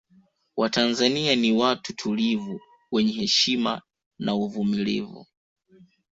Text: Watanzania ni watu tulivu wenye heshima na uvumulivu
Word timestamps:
Watanzania 0.57 1.35
ni 1.35 1.51
watu 1.51 1.93
tulivu 1.95 2.59
wenye 2.91 3.11
heshima 3.13 3.81
na 4.19 4.35
uvumulivu 4.35 5.27